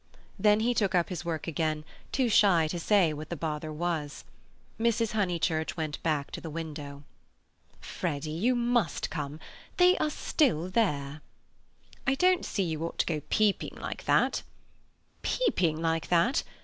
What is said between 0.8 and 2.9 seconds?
up his work again, too shy to